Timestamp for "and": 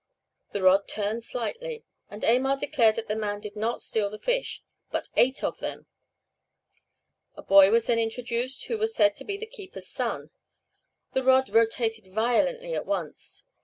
2.09-2.23